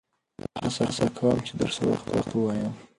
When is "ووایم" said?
2.33-2.73